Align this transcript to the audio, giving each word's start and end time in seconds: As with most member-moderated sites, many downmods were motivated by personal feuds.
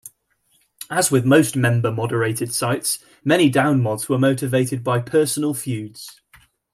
As 0.89 1.11
with 1.11 1.25
most 1.27 1.55
member-moderated 1.55 2.51
sites, 2.51 3.05
many 3.23 3.51
downmods 3.51 4.09
were 4.09 4.17
motivated 4.17 4.83
by 4.83 4.97
personal 4.99 5.53
feuds. 5.53 6.19